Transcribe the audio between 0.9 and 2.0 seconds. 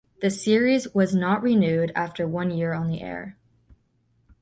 was not renewed